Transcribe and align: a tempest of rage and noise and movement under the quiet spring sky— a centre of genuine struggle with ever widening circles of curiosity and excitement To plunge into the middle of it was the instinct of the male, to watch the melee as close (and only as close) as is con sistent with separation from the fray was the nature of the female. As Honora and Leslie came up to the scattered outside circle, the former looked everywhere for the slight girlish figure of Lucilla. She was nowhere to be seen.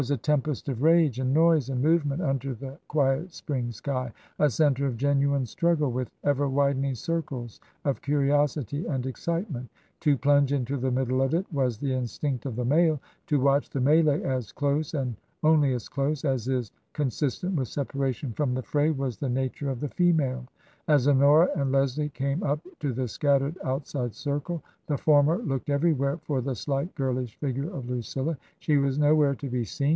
a 0.09 0.17
tempest 0.17 0.67
of 0.67 0.81
rage 0.81 1.19
and 1.19 1.31
noise 1.31 1.69
and 1.69 1.79
movement 1.79 2.23
under 2.23 2.55
the 2.55 2.75
quiet 2.87 3.31
spring 3.31 3.71
sky— 3.71 4.11
a 4.39 4.49
centre 4.49 4.87
of 4.87 4.97
genuine 4.97 5.45
struggle 5.45 5.91
with 5.91 6.09
ever 6.23 6.49
widening 6.49 6.95
circles 6.95 7.59
of 7.85 8.01
curiosity 8.01 8.83
and 8.87 9.05
excitement 9.05 9.69
To 9.99 10.17
plunge 10.17 10.53
into 10.53 10.77
the 10.77 10.89
middle 10.89 11.21
of 11.21 11.35
it 11.35 11.45
was 11.53 11.77
the 11.77 11.93
instinct 11.93 12.47
of 12.47 12.55
the 12.55 12.65
male, 12.65 12.99
to 13.27 13.39
watch 13.39 13.69
the 13.69 13.79
melee 13.79 14.23
as 14.23 14.51
close 14.51 14.95
(and 14.95 15.15
only 15.43 15.71
as 15.75 15.87
close) 15.87 16.25
as 16.25 16.47
is 16.47 16.71
con 16.93 17.09
sistent 17.11 17.53
with 17.53 17.67
separation 17.67 18.33
from 18.33 18.55
the 18.55 18.63
fray 18.63 18.89
was 18.89 19.17
the 19.17 19.29
nature 19.29 19.69
of 19.69 19.81
the 19.81 19.89
female. 19.89 20.47
As 20.87 21.07
Honora 21.07 21.49
and 21.55 21.71
Leslie 21.71 22.09
came 22.09 22.41
up 22.41 22.59
to 22.79 22.91
the 22.91 23.07
scattered 23.07 23.55
outside 23.63 24.15
circle, 24.15 24.63
the 24.87 24.97
former 24.97 25.37
looked 25.37 25.69
everywhere 25.69 26.17
for 26.23 26.41
the 26.41 26.55
slight 26.55 26.93
girlish 26.95 27.35
figure 27.39 27.71
of 27.71 27.87
Lucilla. 27.87 28.35
She 28.59 28.77
was 28.77 28.97
nowhere 28.97 29.35
to 29.35 29.47
be 29.47 29.63
seen. 29.63 29.89